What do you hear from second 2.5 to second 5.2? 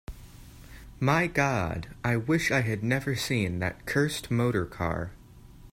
had never seen that cursed motor-car!